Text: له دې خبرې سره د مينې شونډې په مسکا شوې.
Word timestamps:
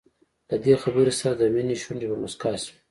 له 0.49 0.55
دې 0.63 0.75
خبرې 0.83 1.13
سره 1.19 1.33
د 1.37 1.43
مينې 1.53 1.75
شونډې 1.81 2.07
په 2.11 2.17
مسکا 2.23 2.51
شوې. 2.63 2.77